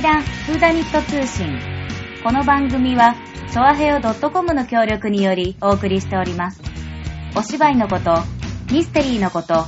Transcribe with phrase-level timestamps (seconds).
[0.00, 1.58] 劇団フーダニット通信。
[2.24, 3.16] この番組は、
[3.52, 6.62] チョアヘオ .com の協力によりお送りしております。
[7.36, 8.16] お芝居のこと、
[8.72, 9.66] ミステリーのこと、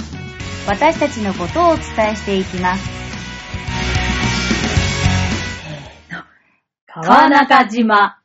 [0.66, 2.90] 私たちのことをお伝えしていきます。
[6.86, 8.18] 川中島、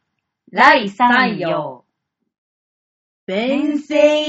[0.50, 1.84] 来山陽。
[3.26, 4.24] 弁声、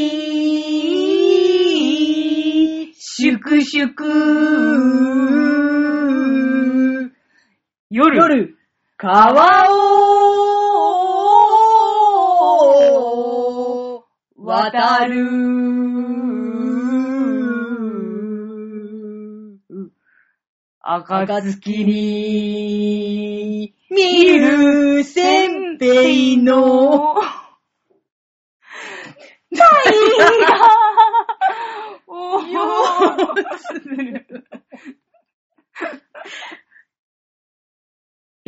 [2.96, 5.77] 粛々、
[7.90, 8.16] 夜。
[8.16, 8.54] 夜、
[8.98, 10.44] 川を
[14.36, 15.68] 渡る。
[20.80, 27.14] 暁に、見るせんべいの、
[29.50, 29.64] 太
[29.94, 30.26] 陽
[32.06, 32.58] おー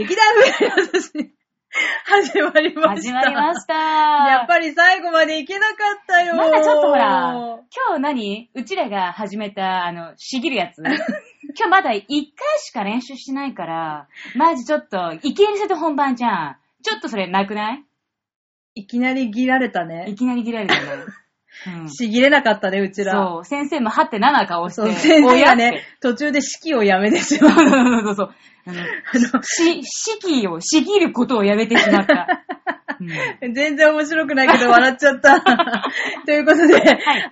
[0.01, 0.25] 劇団
[0.59, 1.13] 風の私、
[2.07, 3.13] 始まりました。
[3.13, 3.75] 始まりました。
[3.75, 5.77] やっぱり最後までいけなかっ
[6.07, 6.37] たよ。
[6.37, 10.79] まだちょっとほら、今日何うちらが始めた、あの、しぎるやつ。
[11.59, 12.09] 今日まだ1回
[12.61, 16.57] しか練習してないから、マジちょっと、いきなりそれと本番じゃん。
[16.83, 17.85] ちょっとそれなくない？
[18.77, 20.15] いきなり切られたいね。
[20.15, 20.81] きなり切られたね。
[21.67, 23.13] うんしぎれなかったね、うちら。
[23.13, 27.53] そう、先生もはってなな顔して、そう、先生がねて、途中で式をやめてしまう。
[27.53, 28.35] そうそうそう。
[28.67, 32.45] あの、し、式を、しぎることをやめてしまった。
[33.01, 33.05] う
[33.49, 35.41] ん全然面白くないけど笑っちゃった。
[36.27, 36.81] ということで、い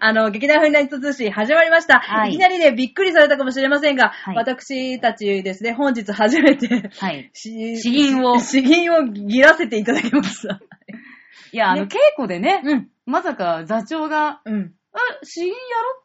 [0.01, 1.99] あの、劇団フリーナイト通信始まりました。
[2.01, 7.31] はいい、きなりね、びっくりされたかもしれませんが、はい私たちですね、本日初めて、はい。
[7.34, 10.61] し詩吟を詩吟をぎらせていただきました。
[11.53, 12.89] いや、あの、ね稽古でね、うん。
[13.09, 14.75] まさか座長が、うん。
[14.92, 15.55] あ、詩吟や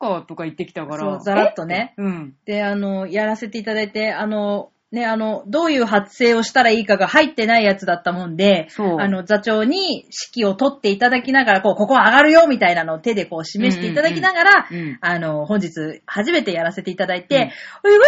[0.02, 1.00] ろっかとか言ってきたから。
[1.00, 1.94] そう、ざらっとね。
[1.98, 2.02] え？
[2.02, 2.36] うん。
[2.46, 10.06] で、あの、やらせていただいて、あの、ね、あの、どういう発声をしたらいいかが入ってないやつだったもんで、そうあの、座長に
[10.36, 15.72] 指揮を取っていただきながら、こう、ここ上がるよみたいなのを手でこう示していただきながら、うんうんうんあの、本日
[16.06, 18.08] 初めてやらせていただいて、うん意外とうまい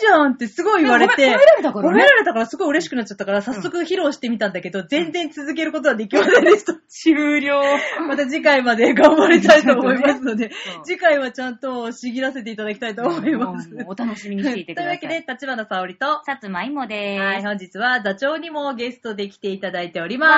[0.00, 6.74] じゃんってすごい言われて、褒め褒められたからね褒められたからすごい嬉しくなっちゃったから、早速披露してみたんだけど、全然続けることはできませんでした。
[6.88, 7.62] 終了。
[8.06, 13.70] また次回まで頑張りたいと思いますので、 そう次回はちゃんと仕切らせていただきたいと思います。
[13.70, 14.98] うんお楽しみにしていてください。
[15.00, 17.22] というわけで、立花沙織と、さつまいもでーす。
[17.22, 20.34] はい、本日は座長にもゲストで来ていただいておりわま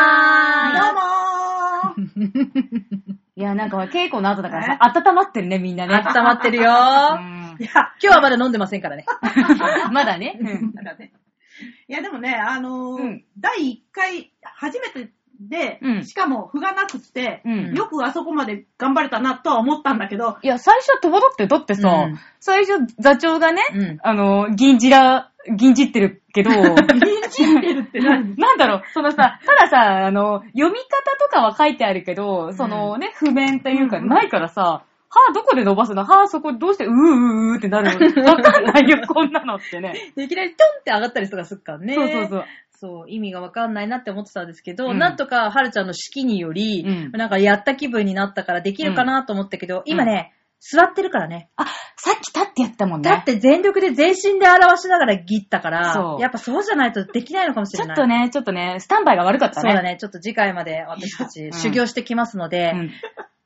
[1.94, 1.98] ーす。
[2.14, 2.34] どうも
[3.36, 5.94] いや、なんか稽古の後だからさ、温まってるね、みんなね。
[5.94, 7.56] 温まってるようー。
[7.56, 9.06] んいや、今日はまだ飲んでませんからね。
[9.90, 10.36] まだね。
[10.38, 11.10] うんなんかね。
[11.88, 15.10] いや、でもね、あのーうん第1回、初めて
[15.40, 16.04] で、うん。
[16.04, 17.74] しかも譜がなくって、うん。
[17.74, 22.18] よくあそこまで頑張れたなとは思ったんだけど、いや、最初は戸惑って、だってさ、うん。
[22.40, 23.98] 最初座長がね、うん。
[24.02, 26.64] あの、銀じら、銀じってるけど、 銀
[27.30, 28.34] じってるって何？
[28.36, 34.08] なんだろう、そのさ、たださ、あの、読み方とかは書いてあるけど、そのね、譜面というかうん。
[34.08, 36.04] ないからさ、歯どこで伸ばすの？
[36.04, 38.24] 歯そこどうしてうーうーうーってなるの？
[38.30, 39.94] わかんないよ、こんなのってね。
[40.14, 41.94] でいきなりトンって上がったりとかするからね。
[41.94, 42.44] そうそうそう。
[42.80, 51.50] そう、意味がわかんないなって思ってたんですけど、うんなんとかはるちゃんの式により、うんなんかやった気分になったからできるかなと思ったけど、今ね、座ってるからね。
[51.56, 53.10] あ、さっき立ってやったもんね。
[53.10, 57.96] だって全力で全身で表しながらギったからそ、うやっぱそうじゃないとできないのかもしれない。
[57.96, 59.70] ちょっとね、ちょっとね、スタンバイが悪かったね。
[59.70, 59.96] そうだね。
[60.00, 62.90] ちょっと次回まで私たち修行してきますので、うん。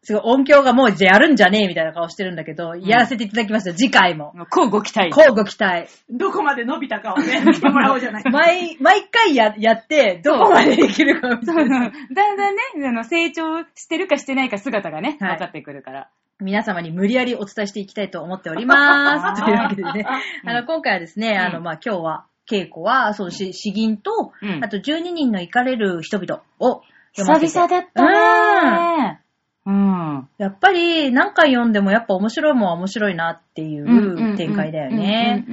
[0.05, 4.35] すごい音響がもうやるんじゃねえみたいな顔してるんだけど、やらせていただきますよ、次回も。
[4.51, 5.11] こうご期待。
[5.11, 5.89] 交互期待。
[6.11, 8.25] どこまで伸びたかをね、見てもらおうじゃない。
[8.31, 11.81] 毎、毎回や、やって、どこまでできるかみたいな。
[11.81, 16.09] だんだんね、あの成長してるかしてないか姿がね、はい分かってくるから。
[16.41, 19.39] 皆様に無理やりお伝えしていきたいと思っております。
[19.45, 20.05] というわけでね、
[20.43, 29.22] うんあの、今回はですね、あの、うんまあ、今日は、稽古は、その詩、詩吟と、うんあと12人の行かれる人々を久読ませて々だったね
[29.65, 30.29] うん。
[30.39, 35.45] やっぱり何回読んでもやっぱ面白いもんは面白いなっていう展開だよね。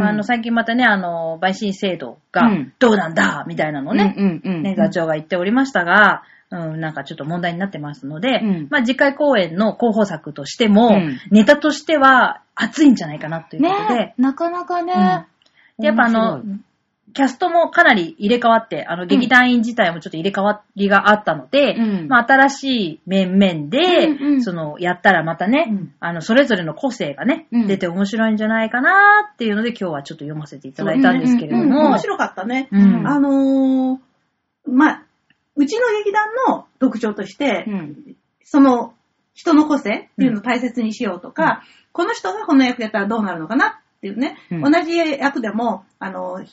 [0.00, 2.72] あ、あの、最近またね、あの、陪審制度がうん。
[2.78, 3.44] どうなんだ？
[3.48, 4.14] みたいなのね。
[4.44, 8.66] ね、座長が言っておりましたが、うん、なんかちょっと問題になってますので、うん。
[8.70, 11.18] まあ、次回公演の候補作としても、うん。
[11.30, 15.26] ネタとしては熱いんじゃないかなということで、ねなかなかね。
[15.78, 16.42] でやっぱあの
[17.14, 22.08] キャストもかなり入れ替わって、あの、劇団員自体もちょっと入れ替わりがあったので、うん。
[22.08, 22.64] まあ、新し
[22.94, 24.42] い面々で、うんうん。
[24.42, 25.94] その、やったらまたね、うん。
[26.00, 27.66] あの、それぞれの個性がね、うん。
[27.68, 31.68] 出て面白いんじゃないかなっていうので、今日はちょっと読ませていただいたんですけれどうんうん。
[31.70, 32.68] も、面白かったね。
[32.72, 33.06] うん。
[33.06, 33.98] あのー、
[34.66, 35.02] まあ、
[35.54, 38.16] うちの劇団の特徴として、うん。
[38.42, 38.92] その
[39.34, 41.62] 人の個性っていうのを大切にしようとか、
[41.92, 44.72] この人がこの役やったらどうなるのかなっていうね、うん。
[44.72, 46.44] 同じ役でも、あの、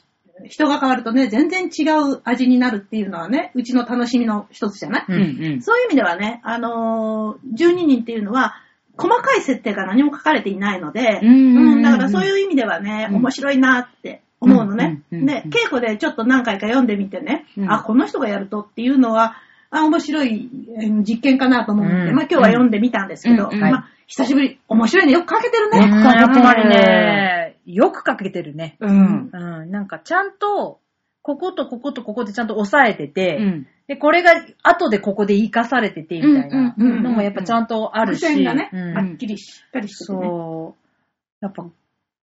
[0.47, 1.83] 人が変わるとね、全然違
[2.13, 5.23] う味になるっていうのはね、うちの楽しみの一つじゃない、ううんん
[5.53, 5.61] うん。
[5.61, 8.55] そういう意味ではね、あのー12人っていうのは、
[8.97, 13.15] 細かい設定が何も書かれていないので、うんうんだからそういう意味ではね、うん。
[13.17, 15.01] 面白いなって思うのね。
[15.11, 17.71] で、稽古でちょっと何回か読んでみてね、うん。
[17.71, 19.35] あ、この人がやるとっていうのは、
[19.71, 25.81] あ、面白いえー実験かなと思うので、うんまあ今日は読んでみたんですけど、うんうんまあ久しぶり、面白いね、よく書けてるよくね。
[25.81, 28.75] 書けてるね、よく書けてるね。
[28.81, 29.29] うん。
[29.31, 29.71] うん。
[29.71, 30.79] なんかちゃんと、
[31.21, 33.67] こことこことここでちゃんと押さえてて、うん。
[33.87, 34.31] で、これが
[34.63, 38.25] 後でここで活かされてて、みたいなうんうんうんうんのもやっぱちゃんとあるし。
[38.25, 40.27] 伏線がね、うんはっきりしっかりしててね。
[40.27, 41.45] そう。
[41.45, 41.65] やっぱ、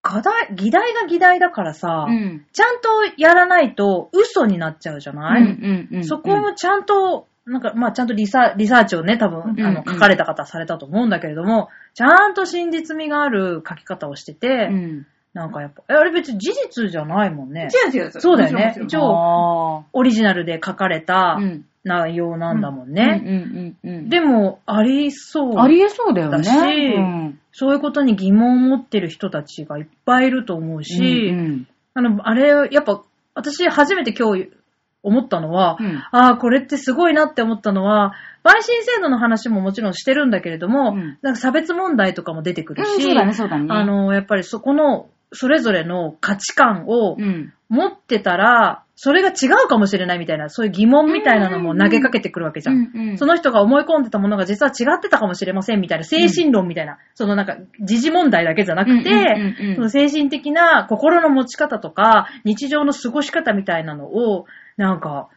[0.02, 2.44] 課題、議題が議題だからさ、うん。
[2.52, 6.04] ちゃんとやらないと嘘になっちゃうじゃない、うんうん。
[6.04, 15.06] そこもちゃんと、なんか、まあちゃんとリサリサーチをね、多分、うんあの、書かれた方されたと思うんだけれども、ちゃんと真実味がある書き方をしてて、うん。
[15.34, 17.68] なんかやっぱ、えあれ別に事実じゃないもんね。
[17.86, 18.10] 違う違う。
[18.12, 21.64] そうだよねもちろんもちろん一応あオリジナルで書かれたうん。
[21.84, 23.22] 内容なんだもんうんね。
[23.24, 24.08] うんうんうん。
[24.08, 25.58] でも、ありそう。
[25.58, 26.38] ありえそうだよね。
[26.38, 33.02] だしうんそういうことに疑問を持ってる人たちがいっぱいいると思うし、うんあの、あれ、やっぱ、
[33.34, 34.50] 私初めて今日
[35.02, 38.12] 思ったのは、うんああ、これってすごいなって思ったのは、
[38.44, 43.14] 陪審制度の話ももちろんしてるんだけれども、うんなんか差別問題とかも出てくるし、うね、
[43.66, 43.74] ね。
[43.74, 47.52] あ、の、やっぱりそこの、それぞれの価値観をうん。
[47.68, 52.90] 持ってたら、それが違うかもしれないみたいな、そういう疑問みたいなのも投げかけてくるわけじゃん。
[52.92, 64.46] うんうんその人が思い込んでたものが実は違ってたかもしれませんみたいな、精神論みたいな、そのなんか、時事問題だけじゃなくて、うんうんうんうんその精神的な心の持ち方とか、日常の過ごし方みたいなのを、
[64.78, 65.28] なんか、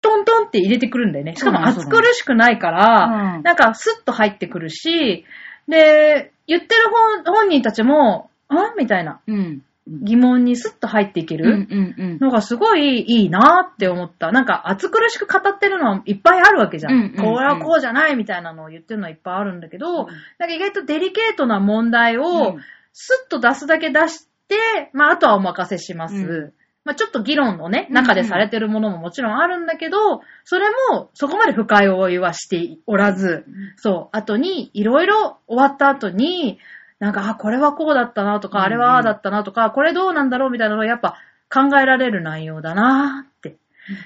[0.00, 1.34] トントンって入れてくるんだよね。
[1.34, 5.24] しかも暑苦しくないから、うんなんかスッと入ってくるし、
[5.66, 6.88] で、言ってる
[7.24, 8.74] 本本人たちも、あ？
[8.78, 9.62] みたいなうん。
[9.90, 12.18] 疑問にスッと入っていけうんる。
[12.20, 14.32] のがすごいいいなって思った。
[14.32, 17.14] なんか暑苦しく語ってるのはいっぱいあるわけじゃん。
[17.14, 20.06] これはこうじゃないみたいなのを言ってるのはいっぱいあるんだけど、うん
[20.38, 22.62] なんか意外とデリケートな問題をうん
[22.92, 24.56] スッと出すだけ出して、
[24.92, 26.14] まああとはお任せします。
[26.16, 26.52] うん
[26.84, 33.44] まあちょっと議論のね、うん中でされてるものももちろんあるんだけど、それもそこまで深い追いはしておらず、
[33.76, 36.58] そう、後にいろいろ終わった後に、
[36.98, 38.66] なんか、あ、これはこうだったなとか、うんうん。
[38.66, 41.16] あれはああだったなとか、これどうなんだろうみたいなのをやっぱ
[41.48, 43.56] 考えられる内容だなって。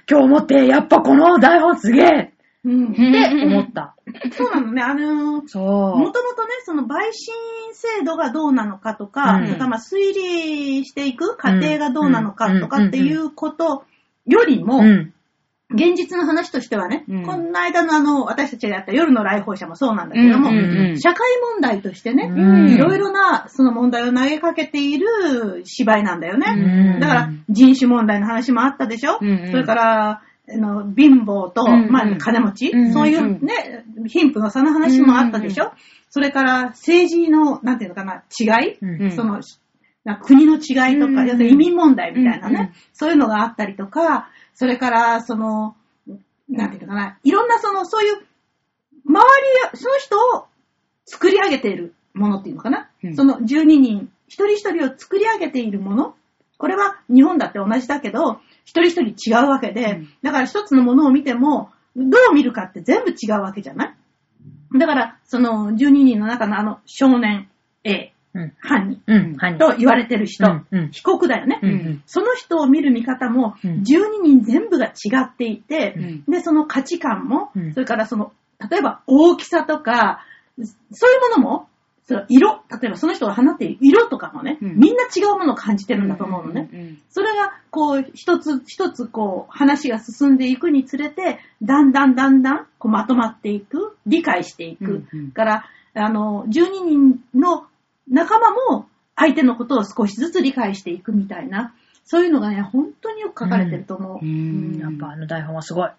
[0.09, 3.95] 今日思って、やっぱこの台本すげえうんって思った。
[4.37, 4.83] そうなのね。
[4.83, 7.35] あのーそもともとね、その陪審
[7.73, 9.47] 制度がどうなのかとか、うん。
[9.47, 13.85] それからまあ推理していく過程がどうなのかとかっていうこと
[14.27, 14.81] よりも、う。
[14.81, 15.13] うん。
[15.75, 17.27] 現実の話としてはね、うん。
[17.27, 20.59] この間のあの、私たちがやった夜の来訪者もそうなんだけども、うん。
[20.59, 20.91] うん。
[20.91, 21.01] うん。
[21.01, 22.69] 社会問題としてね、うん。
[22.71, 26.95] いろいろなその問題を投げかけている芝居なんだよね。
[26.95, 27.01] うん。
[27.01, 29.29] だから人種問題の話もあったでしょ、うん。
[29.29, 29.51] うん。
[29.51, 30.23] それから、あ
[30.57, 31.91] の貧乏と、うんうん。
[31.91, 35.71] まあ、金持ち、うんうんそういうね、貧富の差の話もあったでしょ、うん
[36.15, 39.03] それから政治の、なんていうのかな、違い、うん。
[39.05, 39.41] うんその、
[40.05, 42.73] な国の違いとか、うんうん要するに移民問題みたいなね、うんうん。
[42.93, 45.75] そういうのがあったりとか、それから、その、
[46.51, 48.17] なんていうのかな、いろんなその、そういう、
[49.07, 49.21] 周
[49.73, 50.47] り、その人を
[51.07, 53.17] 作り上げているものっていうのかな、うん。
[53.17, 56.15] その12人、一人一人を作り上げているもの、
[56.59, 60.09] これは日本だって同じだけど、一人一人違うわけで、うん。
[60.23, 63.87] だから一つのものを見ても、どう見るかって全部違うわけじゃな
[64.75, 64.79] い？
[64.79, 67.49] だから、その12人の中のあの少年
[67.85, 68.53] A、うん。
[68.61, 69.37] 犯人うん。
[69.37, 69.59] 犯人。
[69.59, 70.47] と言われてる人、
[70.91, 72.03] 被告だよね、うんうん。
[72.07, 73.71] その人を見る見方も、うん。
[73.83, 74.93] 12人全部が違
[75.25, 76.25] っていて、うん。
[76.27, 77.73] で、その価値観も、うん。
[77.75, 78.33] それからその、
[78.71, 80.25] 例えば大きさとか、
[80.57, 80.63] そ
[81.09, 81.69] ういうものも、
[82.05, 86.69] その色、例えばその人が放っている色とかもね、うんみんな違うものを感じてるんだと思うのね。
[86.73, 94.85] うんそれが、こう、一つ一つ、こう、話が進んでいくにつれて、だんだんだんだん、こう、まとまっていく、理解していく。
[94.85, 97.67] うんうんから、あの、12人の
[98.09, 104.25] 仲間も、相手のことを少しずつ理解していくみたいな、そういうのがね、本当によく書かれてると思う。
[104.25, 105.91] うんやっぱあの台本はすごい。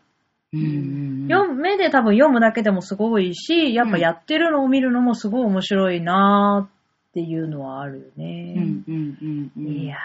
[0.53, 6.71] うん読む目で多分読むだけでもすごいし、やっぱやってるのを見るのもすごい面白いなー
[7.09, 8.53] っていうのはあるようんね。
[8.57, 8.91] うんう
[9.25, 9.97] んうんいやー。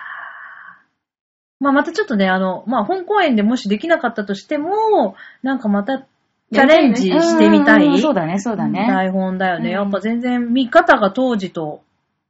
[1.61, 8.87] まあまたちょっとね、あの、まあ本公演でもしできなかったとしても、なんかまたチャレンジしてみたいうんそうだね、そうだね。
[8.88, 9.71] 台本だよね。
[9.71, 11.83] うんやっぱ全然見方が当時と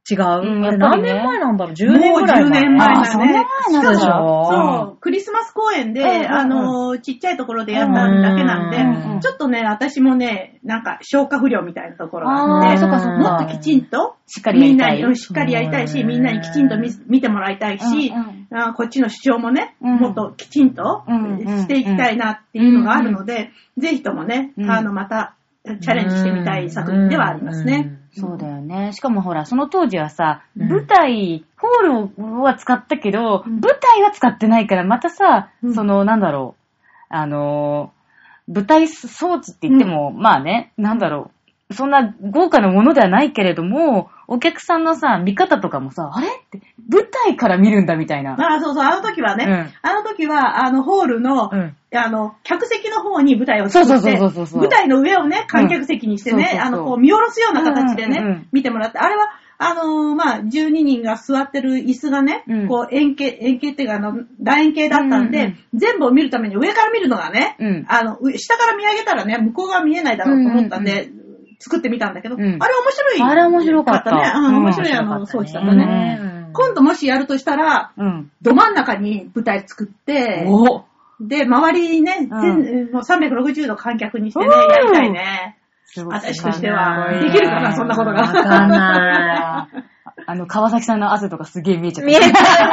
[0.09, 3.33] 違う、うんあれ何年前なんだろう ?10 年ぐらいもう10年前あー、そんな前
[3.73, 3.91] なんだ。
[3.91, 6.15] でしょそう、クリスマス公演で、うんうん。
[6.21, 13.09] うんあの、ちっちゃいところでやっただけなんで、うんうんちょっとね、私もね、なんか消化不良みたいなところがあって、そっかそ。
[13.09, 15.09] もっときちんと、しっかりやみんな。
[15.09, 19.97] にしっかりやりたいし、みんなにきちんと見見てもらいたいし、うんあーこっちの主張もね、うん。
[19.97, 27.98] もっときちんとうんうんしていきたいなっていうのがあるので、ぜひともね、うんあの、またチャレンジしてみたい作品ではありますね。
[28.13, 28.91] そうだよね。
[28.93, 30.69] しかもほら、その当時はさ、うん。
[30.69, 33.59] 舞台、ホールは使ったけど、うん。
[33.59, 35.73] 舞台は使ってないから、またさ、うん。
[35.73, 36.63] その、なんだろう、
[37.09, 41.38] あのー、舞台装置って言っても、まあね、なんだろう、
[41.71, 48.33] そんな豪華なものではないけれども、お客さんのさ、見方とかもさ、あれって、舞台から見るんだみたいな。
[48.33, 49.73] ああ、そうそう、あの時はね、うん。
[49.81, 51.75] あの時は、あの、ホールの、うん。
[51.93, 56.67] あの、客席の方に舞台を作って、そうそうそうそうそう舞台の上をね、観客席にしてね、うんそうそうそう。
[56.67, 58.47] あの、こう見下ろすような形でね、うんうんうん。
[58.51, 59.29] 見てもらって、あれは、
[59.61, 62.67] あのーまあ、12人が座ってる椅子がね、うん。
[62.67, 67.85] こう円形、円形っていうか、あの、楕円形だったんで、うんうん全部を見るために上から見るのがね、うん。
[67.87, 71.09] あの、上下から見上げたらね、向こうが見えないだろうと思ったんで、
[71.59, 73.21] 作ってみたんだけど、うんあれ面白い。
[73.21, 74.31] あれ面白かったね。
[74.35, 76.15] うん、うん面白いあの、装置だったうね。
[76.15, 78.31] ん今度もしやるとしたら、うん。
[78.41, 80.83] ど真ん中に舞台作って、お
[81.21, 82.27] で、周りにね、
[82.91, 85.57] もう360度観客にしてね、うんやりたいね。
[86.05, 89.83] 私としてはできるかなそんなことがわかんない。
[90.27, 92.07] あの、川崎さんの汗とかすげえ見えちゃった。
[92.07, 92.63] 見えちゃう、見えちゃ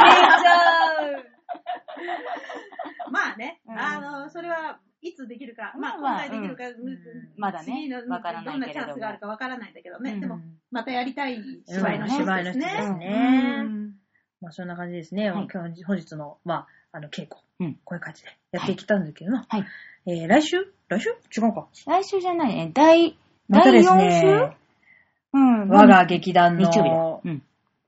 [1.17, 3.11] う。
[3.11, 6.97] まあね、うんあの、それはいつできるか、まあ、今回できるか、うんうん
[7.37, 10.39] まだねわからないどんなチャンスがあるかわからないんだけどね、うんでも、
[10.71, 12.65] またやりたい芝居の一つ芝居のですね。
[12.65, 13.93] ですねうん
[14.41, 15.31] まあそんな感じですね。
[15.31, 17.37] はい今日本日の、まあ、あの、稽古。
[17.59, 19.45] うんこういう感じでやっていきたんだけどな。
[19.49, 19.65] はい。
[20.05, 20.57] えー、来週？
[20.89, 21.09] 来週？
[21.09, 21.67] 違うか。
[21.87, 22.71] 来週じゃないね。
[22.73, 23.17] 第、
[23.49, 25.69] 第4ね週、うん。
[25.69, 27.31] 我が劇団の日曜日だ。
[27.31, 27.43] うん。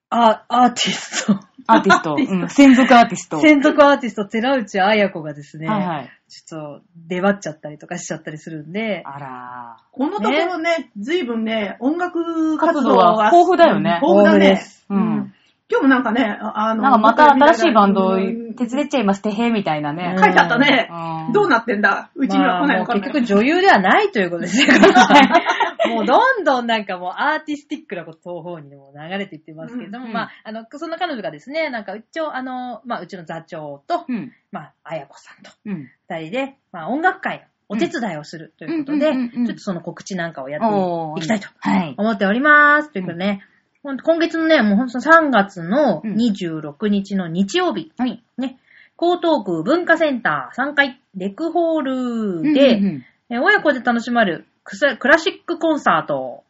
[0.10, 2.16] アアーティスト、アーティスト。
[2.18, 2.50] うん。
[2.50, 3.39] 専属アーティスト。
[3.39, 6.10] 専属アーティスト、寺内彩子がですね、はいはい。
[6.30, 14.62] ちょっと出張っちゃったりとかしちゃったりするんで、あらこのところね、ずいぶんね、音楽活動活動は豊富だよね豊富だね。
[14.89, 15.34] うん。
[15.72, 20.16] 今日もなんかね、ああの、なんかまた新しいバンドうん手伝っちゃいます、てへみたいなね。
[20.18, 20.89] 書いてあったね。
[20.92, 24.68] うんどうなってんだうちには来ないのかなまあ結局女優ではないということですね。
[25.88, 34.32] もうどんどんなんかもうアーティスティックなことの方にも流れていってますけれども、うんまあ、あの、そんな彼女がですね、なんか一応あの、まあ、うちの座長と、うん。
[34.52, 35.88] まあ、あやこさんとうん。
[36.10, 41.96] 二人で、まあ、音楽会のお手伝いをするということで、うんうんうんうんちょっとその告知なんかをやっていきたいとはい。
[41.98, 42.92] 思っております。
[42.92, 43.44] ということでね、
[43.84, 48.24] 今月のね、もうほんと3月のうん26日の日曜日、はい。
[48.38, 48.60] ね、
[49.02, 54.48] 江東区文化センター3階レクホールうんうんで、うんえ親子で楽しまる
[54.98, 56.44] クラシックコンサート、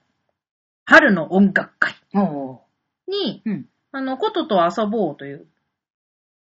[0.85, 1.95] 春の音楽会。
[3.07, 3.65] に、うん。
[3.91, 5.47] あの、ことと遊ぼうという、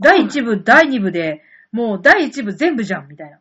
[0.00, 1.42] 第1部、第2部で、
[1.72, 3.38] もう第1部全部じゃん、みたいな。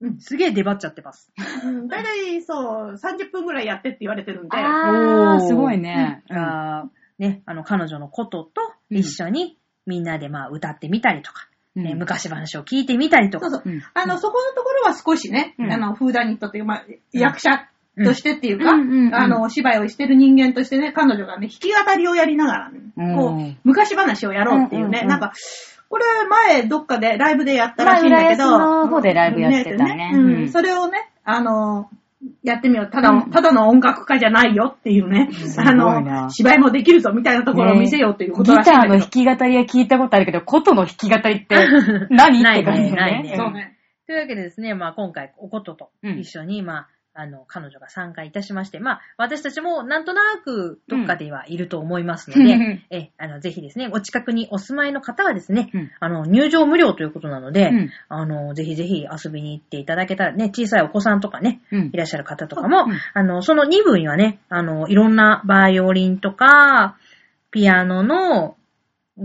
[0.00, 0.20] うん。
[0.20, 1.32] すげえ出張っちゃってます。
[1.64, 6.22] う ん大体そう、30分ぐらいやってって言われてるんで、あー、すごいね。
[6.30, 11.84] あーね、あの、彼女のことと一緒にみんなでまあ歌ってみたりとか、うん。
[11.84, 13.50] ね昔話を聞いてみたりとか。
[13.50, 13.72] そうそう。
[13.72, 13.82] うん。
[13.94, 15.72] あの、そこのところは少しね、うん。
[15.72, 17.68] あの、フーダニットっていう、まあ、役者
[18.04, 19.06] としてっていうか、うんうんうん。
[19.08, 22.70] うんあの、お芝居をしてる人間としてね、彼女がね、弾き語りをやりながら
[23.16, 25.08] こう、昔話をやろうっていうね、うんうんうん。
[25.08, 25.32] なんか、
[25.88, 30.10] これ前どっかでライブでやったらしいんだけど、まあの方でライブやってたね。
[30.14, 30.34] うん。
[30.34, 30.48] うん。
[30.50, 31.88] それをね、あの、
[32.42, 32.90] やってみよう。
[32.90, 38.92] ただの、ただの音楽家じゃないよっていうね、すあの、芝居もできるぞみたいなところを見せようということギらしいんだけど。
[38.94, 41.56] ターの弾き語りは聞いたことあるけど、琴の弾き語りって
[42.10, 42.42] 何？
[42.42, 43.36] ないって感じだないねね。
[43.36, 43.76] そうね。
[44.06, 55.90] というわけでですね、まあ今回おことと一緒に、まあ、あの、彼女が参加いたしまして、まあ、私たちもなんとなくどっかではいると思いますので、 うんえ、あの、ぜひですね、お近くにお住まいの方はですね、うん。
[55.98, 57.90] あの、入場無料ということなので、うん。
[58.08, 61.90] あの、ぜひぜひ遊びに行っていただけたらね、小さいお子さんとかね、うん。
[61.92, 62.98] いらっしゃる方とかも、うん。
[63.14, 66.96] あの、その2部にはね、あの、いろんなバイオリンとか、
[67.50, 68.57] ピアノの、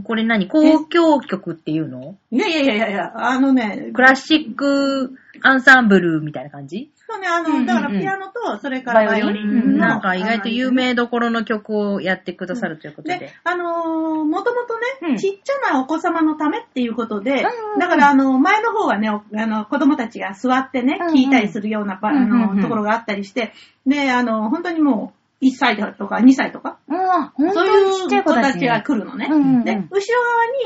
[0.04, 0.48] これ何？
[0.48, 2.16] 交響曲っていうの？
[2.32, 6.90] いやいやいやいやいや、あのね、クラシックアンサンブルみたいな感じ？
[7.08, 7.66] そうね、あの、うんうんうん。
[7.68, 9.88] だからピアノと、それからバイオリうんンの。
[9.88, 13.20] なんか意外と有名どころの曲をやってくださるということで。
[13.20, 15.18] で、あのー、もともとね、うん。
[15.18, 17.80] ちっちゃなお子様のためっていうことで、うんうんうん。
[17.80, 23.54] だからあの、前の方はね、おあの、子供たちが座ってねうんうん、聞いたりするような、ばあの、ところがあったりして、
[23.86, 26.98] で、あの、本当にもう、1歳とか2歳とか、うん、
[27.34, 29.28] 本そういう子たちが来るのね。
[29.30, 29.64] うんうんうん。
[29.64, 29.90] で、後ろ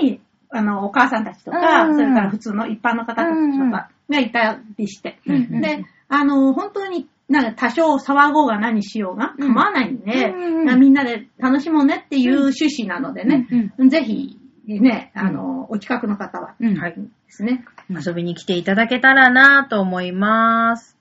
[0.01, 9.53] 側に、あの、お母さんたちとか、うんうんそれから普通の一般の方たちとかがいたりして、うんうんで、あの、本当になんか多少騒ごうが何しようがうん。
[9.53, 13.47] 構わないんで、うんみんなで楽しもうねっていう趣旨なのでね、
[13.89, 16.77] ぜひ、ね、あの、お近くの方は、うん。
[16.77, 16.95] はい。
[16.95, 17.63] ですね。
[17.89, 20.96] 遊びに来ていただけたらなと思います。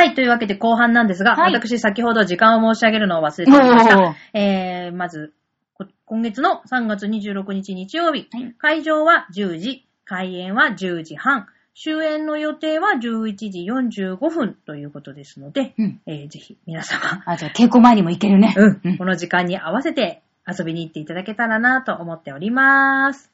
[0.00, 0.14] はい。
[0.14, 4.16] というわけで後半なんですが、はい私先ほど時間を申し上げるのを忘れておりました。
[4.32, 5.34] えー、まず、
[5.74, 16.00] こ今月の3月26日日曜日、はい会場は10時、開演は10時半、終演の予定は11時45分ということですので、うん。
[16.06, 18.54] えー、ぜひ皆様、あ、じゃあ稽古前にも行けるね。
[18.56, 23.30] うん、この時間に合わせて遊びに行っていただけたらなと思っております。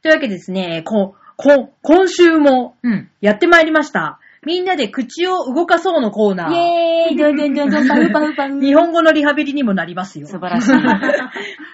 [0.00, 3.10] というわけでですね、こう、こう、今週もうん。
[3.20, 4.18] やってまいりました。
[4.46, 6.52] みんなで口を動かそうのコーナー。
[6.52, 8.60] イェーイどんどんどんどんパフパフパフ。
[8.64, 10.28] 日本語のリハビリにもなりますよ。
[10.28, 10.70] 素晴らしい。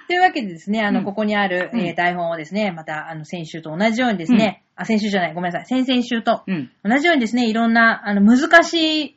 [0.08, 6.70] というわけでですね、あの、うんここにある、うんえー台本をですね、また、あの、先週と同じようにですね、あ、先週じゃない、ごめんなさい、先々週とうん。
[6.82, 9.16] 同じようにですね、いろんな、あの、難しい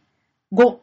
[0.51, 0.81] 語、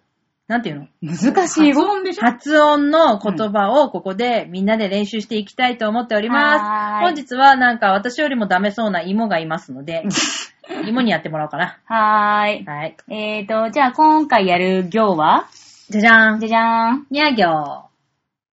[0.48, 0.86] なんていうの？
[1.02, 1.82] 難しい語？
[1.82, 2.26] 発音でしょ？
[2.26, 7.04] 発音の言葉をここでみんなで練習していきたいと思っております。
[7.04, 10.04] 本日はなんか私よりもダメそうな芋がいますので、
[10.86, 11.78] 芋にやってもらおうかな。
[11.86, 12.64] はーい。
[12.64, 12.96] はい。
[13.08, 15.48] えーと、じゃあ今回やる行は？
[15.90, 16.40] じゃじゃーん。
[16.40, 17.06] じゃじゃーん。
[17.10, 17.88] にゃ行。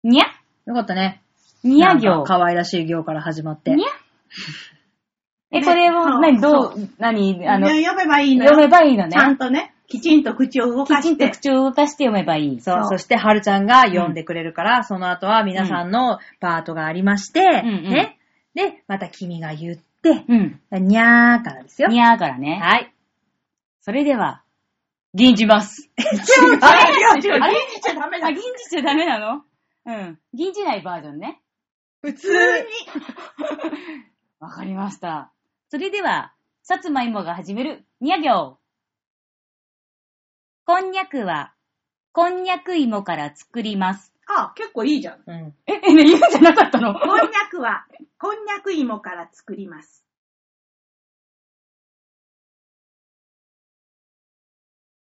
[0.03, 0.27] にゃ？
[0.67, 1.23] よかったね。
[1.63, 2.39] にゃなん行か。
[2.39, 3.75] 可愛らしい行から始まって。
[3.75, 3.89] にゃ？
[5.55, 8.51] え、これを、ね何、どそうう、何、あの、ね読めばいいのよ。
[8.51, 9.37] 読めばいいのちゃんね。
[9.37, 11.15] とね、きちんと口を動かして。
[11.15, 12.61] きちんと口を動かして読めばいい。
[12.61, 12.85] そう。
[12.87, 18.19] そして、はるちゃんが読んでくれるから、その後は皆さんのパートがありまして、んうんね。
[18.55, 20.89] で、また君が言って、うん。
[20.89, 21.89] にゃーからですよ。
[21.89, 22.61] にゃーからね。
[22.63, 22.93] はい。
[23.81, 24.43] それでは、
[25.15, 25.91] 銀じます。
[25.99, 28.33] 違う、違う、違う、銀じちゃダメだあ、。
[28.33, 29.43] 銀じちゃダメなの？
[29.85, 30.19] うん。
[30.33, 31.41] 銀じないバージョンね。
[32.03, 32.35] 普通に。
[34.41, 35.33] わかりました。
[35.69, 36.33] それでは、
[36.63, 38.59] さつまいもが始める、にゃ行。
[40.65, 41.53] こんにゃくは、
[42.13, 44.13] こんにゃく芋から作ります。
[44.27, 45.23] あ、結構いいじゃん。
[45.27, 45.55] うん。
[45.67, 46.95] え、え、ね、言うんじゃなかったの？
[46.95, 47.85] こんにゃくは、
[48.23, 50.05] こんにゃく芋から作ります。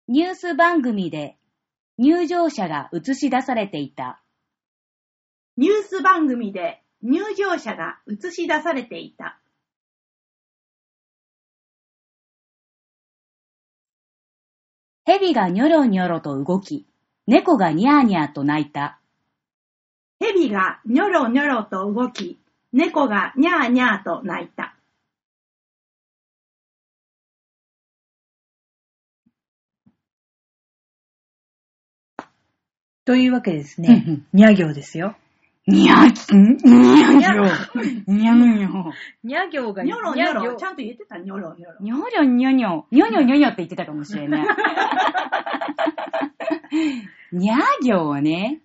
[0.09, 1.37] ニュース番組で
[1.97, 4.21] 入場者が映し出されていた。
[5.55, 9.39] ニュース番組で入場者が映し出されていた。
[15.05, 16.85] 蛇がニョロニョロと動き、
[17.27, 18.99] 猫がニャーニャーと鳴いた。
[20.19, 22.41] 蛇がニョロニョロと動き、
[22.75, 24.75] 猫がニャーニャーと鳴いた。
[33.05, 35.15] というわけでですね、にゃ行ですよ。
[35.67, 38.69] にゃき、にゃにゃにゃにゃ
[39.23, 40.41] にゃ行がニョロニョロ。
[40.41, 41.75] 行ちゃんと言ってた、ニョロニョロ。
[41.79, 42.87] にょりょにょにょ。
[42.91, 44.47] にょにょにょにょって言ってたかもしれない。
[47.31, 48.59] にゃ行ね。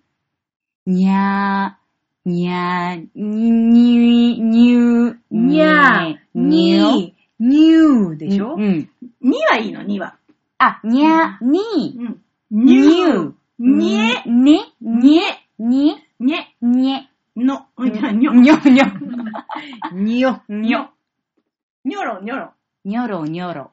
[0.85, 1.80] にゃー、
[2.23, 8.89] にゃー、に、に、にゅ、にゃ、に、にゅーでしょうん。
[9.23, 10.17] 2はいいの、2は。
[10.59, 12.21] あ、にゃ、に、うん。
[12.51, 15.21] にゅ、にえ、ね、にえ、
[15.57, 18.85] に、にえ、にえ、の、にょ、にょ、にょにょ。
[19.93, 20.41] にょ。
[20.47, 20.89] にょ。
[21.83, 22.51] にょろにょろ。
[22.85, 23.71] にょろにょろ。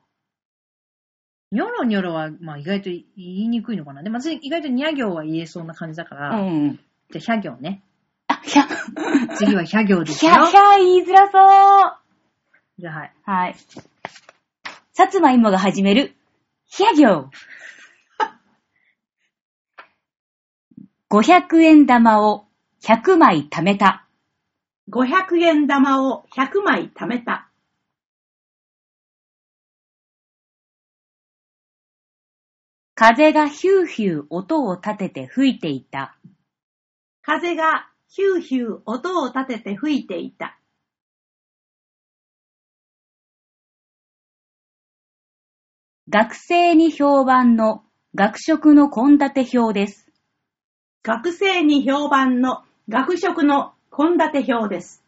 [1.51, 4.03] にょろにょろは、まあ意外と言いにくいのかな。
[4.03, 6.77] でも私意外とにゃ行は言えそうな感じだかうら、ん。
[6.77, 7.83] じゃあひゃ行ね。
[8.39, 8.67] あ、ひゃ、
[9.37, 10.33] 次はひゃ行ですひよ。
[10.33, 11.39] ゃ、ひゃ言いづらそ
[11.89, 12.81] う。
[12.81, 13.13] じゃあはい。
[13.25, 13.57] はい。
[14.93, 16.15] さつまいもが始める、
[16.67, 17.31] ひゃ行。
[21.11, 22.45] 500円玉を
[22.83, 24.07] 100枚貯めた。
[24.91, 27.51] 500円玉を100枚貯めた。
[32.95, 36.19] 風がヒューヒュー音を立てて吹いていた。
[37.23, 40.59] 風がヒューヒュー音を立てて吹いていた。
[46.09, 50.11] 学生に評判の学食の献立表です。
[51.03, 55.05] 学生に評判の学食の献立表です。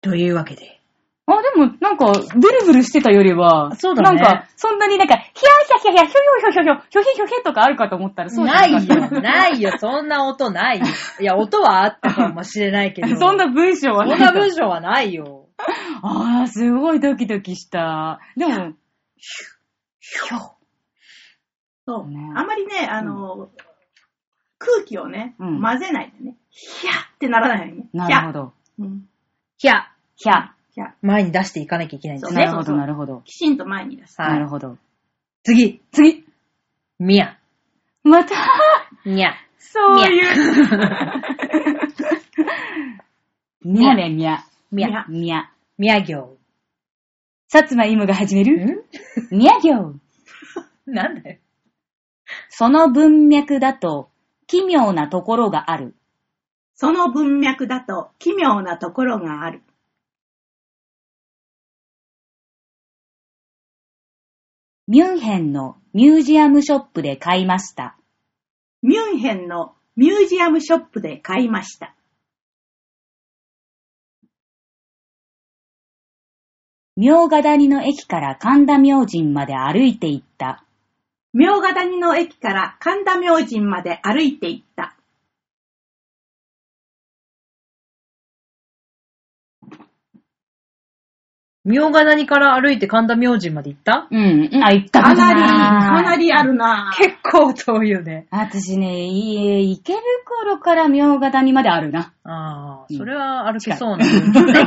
[0.00, 0.83] というわけで。
[1.26, 10.86] あ、でも、なんか、ブルブルしてたよりは、そうだねなんか、そんなになんか、ヒャーヒャヒャヒャ、ヒョヒョヒョヒョヒョ、ヒョヒョヒョとかあるかと思ったら、そうじゃないなかったよ、ないよ、そんな音ないよ。
[11.20, 13.16] いや、音はあったかもしれないけど。
[13.16, 15.48] そんな文章はそんな文章はないよ。
[16.02, 18.20] ああ、すごいドキドキした。
[18.36, 18.74] でも、
[21.86, 22.10] そう。
[22.10, 23.50] ねあまりね、あの、
[24.58, 27.88] 空気をね、うん混ぜないでね、ひゃってならないようにね。
[27.92, 28.52] なるほど。
[28.76, 28.84] ひゃ。
[28.84, 29.08] うん。
[29.56, 30.53] ひゃ、ひゃ。
[31.02, 32.44] 前に出していかなきゃいけないんですね。
[32.44, 33.22] なるほど、なるほど。
[33.24, 34.20] きちんと前に出す。
[34.20, 34.76] はいなるほど。
[35.42, 36.24] 次、次。
[36.98, 37.38] みや、
[38.02, 38.34] また、
[39.04, 39.34] にゃ。
[39.58, 41.20] そういう。
[43.64, 44.44] みゃ ね、みゃ。
[44.70, 45.50] みや、みゃ。
[45.78, 46.36] みや行。
[47.48, 48.84] さつまいもが始める？
[49.30, 50.00] みゃ行。
[50.86, 51.38] なんだよ。
[52.48, 54.10] その文脈だと、
[54.46, 55.94] 奇妙なところがある。
[56.74, 59.62] その文脈だと奇妙なところがある。
[64.86, 67.96] ミュンヘンのミュージアムショップで買いました。
[68.82, 71.94] ミュンヘンのミュージアムショップで買いました。
[76.96, 80.64] 明ヶ谷の駅から神田明神まで歩いて行った。
[81.32, 84.93] 明ヶ谷の駅から神田明神まで歩いて行った。
[91.64, 94.06] 明ヶ谷から歩いて神田明神まで行った？
[94.10, 94.50] うん。
[94.62, 95.40] あ、行ったかなり。
[95.42, 96.96] かなりあるなぁ。
[97.02, 98.26] 結構遠いよね。
[98.30, 102.12] 私ね、いい池袋から明ヶ谷まであるな。
[102.24, 104.64] ああ、うんそれは歩けそうな分だ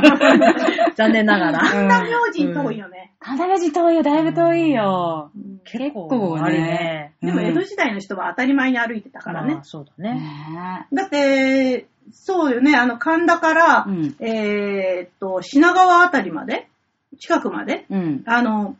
[0.96, 1.58] 残念ながら。
[1.60, 3.12] 神田明神遠いよね。
[3.20, 5.30] 神田明神遠いよ、だいぶ遠いよ。
[5.36, 7.12] うん結構あるね。
[7.22, 9.64] でも江戸時代の人は当たり前に歩いてたからねまあ。
[9.64, 10.14] そうだね。
[10.14, 16.68] ねだって、そうよね、あの神田から、うんえーっと、品川あたりまで、
[17.18, 17.94] 近くまで、え。
[17.94, 18.22] うん。
[18.26, 18.76] あの、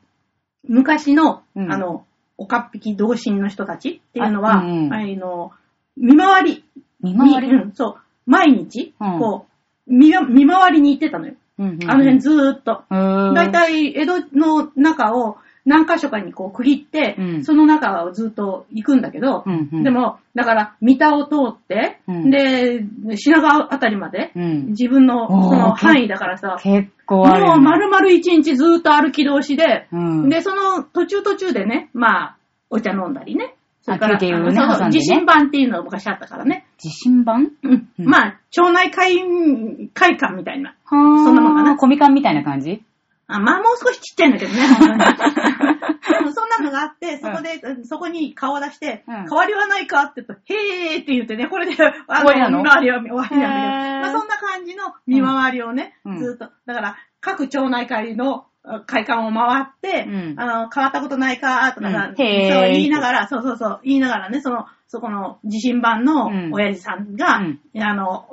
[0.66, 2.04] 昔の、うんあの、
[2.36, 5.52] おかっぴき同心の人たちっていうのは、あ,、あうんうんの、
[5.96, 6.64] 見回り、
[7.00, 7.48] 見回り？
[7.48, 7.96] みうん、そう、
[8.26, 9.46] 毎日、うんこ
[9.88, 11.34] う、見わ見回りに行ってたのよ。
[11.58, 12.84] うんうんあの辺ずーっと。
[12.90, 13.34] うん。
[13.34, 22.84] だいたい江戸の中を何箇所かにこう区切って、うんその中をずっと行くんだけど、うんうんでも、だから、三田を通って、うんで、
[23.16, 24.66] 品川あたりまで、うん。
[24.68, 27.44] 自分のその範囲だからさ、結構ある。
[27.44, 30.28] もう丸々一日ずーっと歩き通しで、うん。
[30.28, 32.36] で、その途中途中でね、まあ、
[32.70, 33.54] お茶飲んだりね。
[33.82, 36.66] それから、ねそう挟んでね地震版っていうのが昔あったからね。
[36.76, 37.52] 地震版？
[37.62, 37.88] うん。
[37.98, 39.18] うんまあ、町内会、
[39.94, 40.74] 会館みたいな。
[40.84, 42.82] はーそんなもんかなコミカンみたいな感じ？
[43.30, 44.98] あまあ、もう少しちっちゃいんだけどね、 本当に。
[44.98, 49.14] でもそんなのがあって、そこで、そこに顔を出して、うん。
[49.14, 51.76] 変わりはないかって言うと、へーって言ってね、これで、
[52.08, 52.62] あ終わりなの？
[52.62, 53.52] 見回りは終わりなん
[54.00, 56.18] だけど、まあ、そんな感じの見回りをね、うん。
[56.18, 60.40] ずっと、だから、各町内会のあ会館を回って、うん。
[60.40, 62.16] あの、変わったことないかとかさ、うん。
[62.16, 66.50] そう言いながら、そうそうそう、言いながらね、その、そこの地震版のうん。
[66.52, 67.60] 親父さんが、うん。
[67.82, 68.26] あの、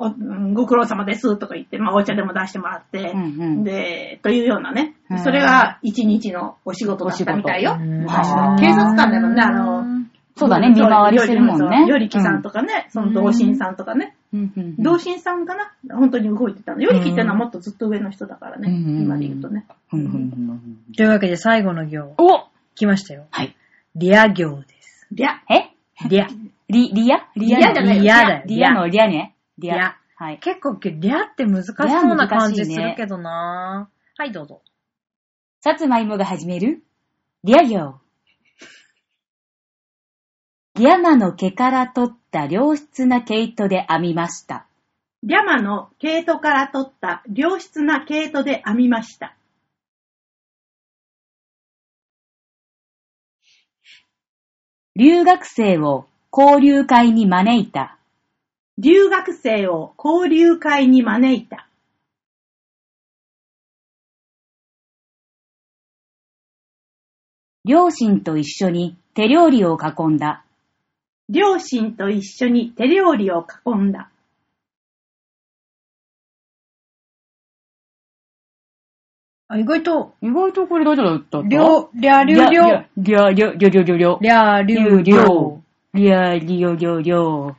[0.53, 3.63] ご苦労様ですとか言って、まあ、お茶でも出してもらって、うんうん。
[3.63, 4.95] で、というようなね。
[5.09, 7.77] うん、それが一日のお仕事だったみたいよ。
[7.77, 8.37] 昔うん。
[8.37, 8.57] の。
[8.57, 10.05] 警察官だもんね、あの、
[10.37, 11.85] そうだね、見回りしてるもんね。
[11.85, 14.15] よりきさんとかね、その同心さんとかね、
[14.79, 15.95] 同心さんかな？
[15.95, 16.81] 本当に動いてたの。
[16.81, 19.65] よりきってのはもっとずっと上の人だからね、うん今で言うとね。
[19.91, 23.27] というわけで最後の行、お来ましたよ。
[23.31, 23.55] はい。
[23.95, 25.07] リア行です。
[25.11, 25.71] りゃ、え？
[26.07, 26.27] リア。
[26.67, 27.27] リ、リア？
[27.35, 28.43] リアリアじゃないよリアだよ。
[28.45, 29.35] リアのリアね。
[29.57, 29.75] リア。
[29.75, 30.39] リアはい。
[30.39, 34.61] 結構、リアって難しそうな感じするけどなはい、どうぞ。
[35.61, 36.83] さつまいもが始める？
[37.43, 37.99] リア行。
[40.77, 44.67] 山の毛から取った良質な毛糸で編みました。
[45.23, 49.37] リャマの毛糸から取った良質な毛糸で編みました。
[54.97, 57.97] 留学生を交流会に招いた。
[58.77, 61.69] 留学生を交流会に招いた。
[67.63, 70.44] 両親と一緒に手料理を囲んだ。
[71.29, 74.09] 両親と一緒に手料理を囲んだ。
[79.47, 82.63] あ、意外と、意外とこれ大丈夫だったりょ、りゃ、りょ、りょ、
[82.97, 85.61] りゃ、りゃ、りゃ、りゃ、りゃ、りゃ、りゃ、りょ、りょ。
[85.93, 87.55] りゃ、りょ、りょ、りょ。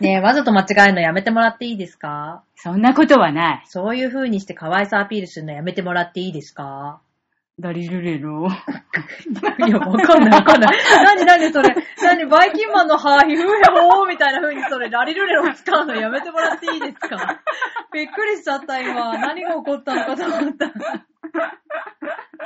[0.00, 2.42] ねえ、わざと間違えるのやめてもらっていいですか？
[2.56, 3.62] そんなことはない。
[3.66, 7.00] そういう風にして可愛さアピールするのやめてもらっていいですか？
[7.58, 8.48] ダリルレロ。
[9.66, 10.76] いや、わかんないわかんない。
[11.04, 11.74] なになにそれ？
[12.02, 17.40] なにバイキンマンのハーヒフーヤホーみたいな風にそれラリルレロ使うのやめてもらっていいですか？
[17.92, 19.16] びっくりしちゃった今。
[19.18, 20.66] 何が起こったのかと思った。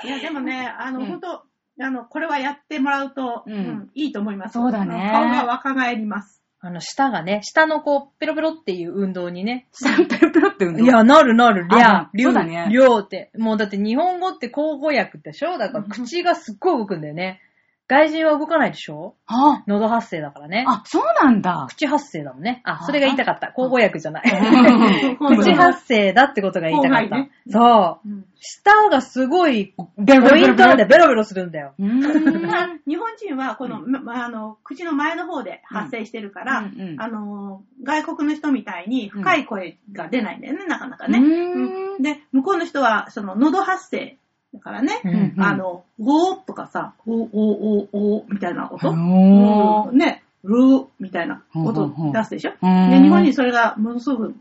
[0.06, 1.42] いや、でもね、あの、うん本当
[1.80, 4.54] あの、これはやってもらうと、ううんん、いいと思います。
[4.54, 6.37] そうだね顔が若返ります。
[6.60, 9.66] あの、舌がね、下のこう、ペロペロっていう運動にね。
[9.70, 10.84] サンペロペロって運動？
[10.84, 13.30] いや、なるなる、りゃあ、りゅそうだねりょうって。
[13.38, 15.56] もうだって日本語って口語訳でしょ？
[15.56, 17.40] だから口がすっごい動くんだよね。
[17.88, 19.14] 外人は動かないでしょ？
[19.26, 20.64] あ、喉発声だからね。
[20.68, 21.66] あ、そうなんだ。
[21.70, 22.60] 口発声だもんね。
[22.64, 23.50] あ、それが言いたかった。
[23.52, 24.24] 口語訳じゃない。
[25.20, 27.16] うん 口発声だってことが言いたかった。
[27.50, 28.08] そう。
[28.08, 31.74] うん舌がすごい、ベロベロベロポイントなんでベロベロするんだよ。
[31.78, 41.20] 日本人はこの、まあの、口の前の方で発声してるから、うんうんうんあの、外国の人みたいに深い声が出ないんだよね、なかなかね。
[41.98, 44.18] で、向こうの人は、その、喉発声
[44.54, 45.42] だからね、うんうん。
[45.42, 49.90] あの、ゴーとかさ、おーおーおーおーみたいな音、おー。
[49.90, 49.98] うん。
[49.98, 52.90] ね、ルーみたいな音出すでしょ、うん。
[52.90, 54.34] で、日本人それがものすごく、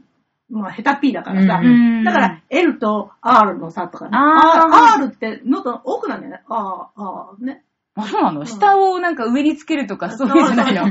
[0.50, 2.04] まあ、下手っぴーだからさ、うん。
[2.06, 4.12] だから、L と R の差とかね。
[4.14, 6.42] あ R, R って喉の奥なんだよね。
[6.48, 7.64] あーあーね。
[7.96, 8.46] あ、そうなの？
[8.46, 10.88] 下をなんか上につけるとか、そういうんじゃないの？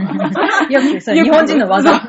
[0.68, 2.00] よく、それ日本人の技。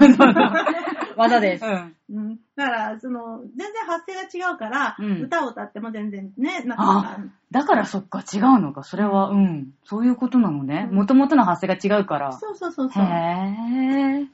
[1.17, 1.65] 技です。
[1.65, 1.95] うん。
[2.10, 2.39] うん。
[2.56, 8.84] だから、その、全然発声が違うから、うん歌を歌っても全然ね、なかなかあ、だからそっか、違うのか。
[8.84, 9.73] それは、うん。
[9.84, 10.88] そういうことなのね。
[10.91, 12.32] もともとの発声が違うから。
[12.34, 13.03] そうそうそうへそう。
[13.03, 14.27] ー。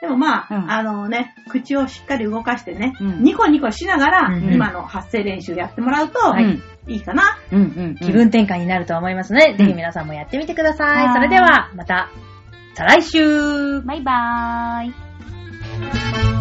[0.00, 6.62] でもまあ、うんあのね、口をしっかり動かしてね、うんニコニコしながら、うん今の発声練習やってもらうと、うん。
[6.86, 7.38] いいかな。
[7.50, 7.94] うんうんうん。
[7.96, 12.10] 気分転換になると思いますので、ぜひ皆さんもやってみてくださいそれでは、また、
[12.74, 15.05] 再来週バイバーイ。
[15.78, 16.35] Thank you.